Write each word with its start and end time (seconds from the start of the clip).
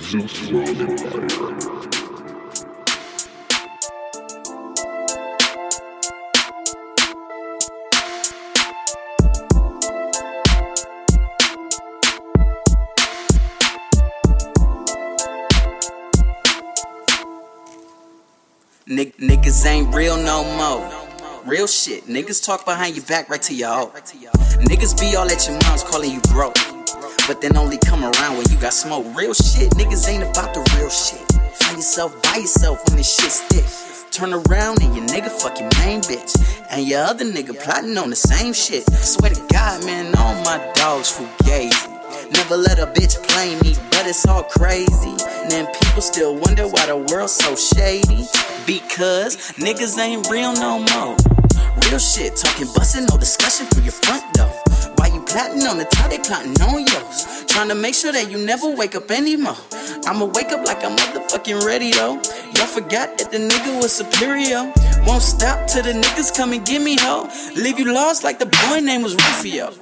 Zeus 0.00 0.50
World 0.50 0.80
Empire. 0.80 1.56
Nig- 18.88 19.16
niggas 19.18 19.66
ain't 19.66 19.94
real 19.94 20.16
no 20.16 20.44
more. 20.56 21.06
Real 21.44 21.66
shit. 21.66 22.06
Niggas 22.06 22.44
talk 22.44 22.64
behind 22.64 22.96
your 22.96 23.04
back 23.06 23.28
right 23.28 23.42
to 23.42 23.54
your 23.54 23.68
hoe. 23.68 23.92
Niggas 24.70 24.98
be 24.98 25.16
all 25.16 25.30
at 25.30 25.46
your 25.46 25.58
mom's 25.64 25.82
calling 25.82 26.10
you 26.12 26.20
broke. 26.32 26.56
But 27.26 27.40
then 27.40 27.56
only 27.56 27.76
come 27.78 28.04
around 28.04 28.36
when 28.36 28.48
you 28.50 28.56
got 28.60 28.72
smoke. 28.72 29.04
Real 29.16 29.34
shit. 29.34 29.70
Niggas 29.72 30.08
ain't 30.08 30.22
about 30.22 30.54
the 30.54 30.60
real 30.76 30.88
shit. 30.88 31.20
Find 31.58 31.76
yourself 31.76 32.22
by 32.22 32.36
yourself 32.36 32.78
when 32.86 32.98
this 32.98 33.16
shit 33.16 33.32
stick. 33.32 33.64
Turn 34.12 34.32
around 34.32 34.80
and 34.80 34.94
your 34.94 35.04
nigga 35.06 35.28
fuck 35.28 35.58
your 35.58 35.68
main 35.80 36.00
bitch. 36.02 36.38
And 36.70 36.86
your 36.86 37.02
other 37.02 37.24
nigga 37.24 37.58
plotting 37.58 37.98
on 37.98 38.10
the 38.10 38.16
same 38.16 38.52
shit. 38.52 38.88
Swear 38.90 39.32
to 39.32 39.46
God, 39.52 39.84
man, 39.84 40.14
all 40.16 40.34
my 40.44 40.58
dogs 40.74 41.10
fugazi. 41.10 41.96
Never 42.30 42.56
let 42.56 42.78
a 42.78 42.86
bitch 42.86 43.20
play 43.28 43.58
me, 43.60 43.74
but 43.90 44.06
it's 44.06 44.26
all 44.26 44.44
crazy. 44.44 45.16
And 45.42 45.50
then 45.50 45.66
people 45.82 46.02
still 46.02 46.36
wonder 46.36 46.68
why 46.68 46.86
the 46.86 46.96
world's 47.10 47.32
so 47.32 47.56
shady. 47.56 48.22
Because 48.66 49.36
niggas 49.58 49.98
ain't 49.98 50.30
real 50.30 50.52
no 50.54 50.78
more. 50.94 51.16
Real 51.90 51.98
shit, 51.98 52.36
talking 52.36 52.66
bustin', 52.74 53.06
no 53.06 53.18
discussion 53.18 53.66
through 53.66 53.84
your 53.84 53.95
on 55.66 55.78
the 55.78 55.84
top, 55.84 56.10
they 56.10 56.18
plotting 56.18 56.60
on 56.62 56.86
yours. 56.86 57.44
Trying 57.46 57.68
to 57.68 57.74
make 57.74 57.94
sure 57.94 58.12
that 58.12 58.30
you 58.30 58.38
never 58.38 58.68
wake 58.68 58.94
up 58.94 59.10
anymore. 59.10 59.56
I'ma 60.06 60.26
wake 60.26 60.52
up 60.52 60.64
like 60.66 60.84
I'm 60.84 60.96
motherfucking 60.96 61.64
ready 61.64 61.90
though. 61.90 62.14
Y'all 62.54 62.66
forgot 62.66 63.18
that 63.18 63.30
the 63.30 63.38
nigga 63.38 63.82
was 63.82 63.92
superior. 63.92 64.72
Won't 65.06 65.22
stop 65.22 65.66
till 65.68 65.82
the 65.82 65.92
niggas 65.92 66.36
come 66.36 66.52
and 66.52 66.64
get 66.64 66.80
me 66.82 66.96
ho. 67.00 67.28
Leave 67.56 67.78
you 67.78 67.92
lost 67.92 68.22
like 68.24 68.38
the 68.38 68.46
boy 68.46 68.80
name 68.80 69.02
was 69.02 69.14
Rufio. 69.14 69.72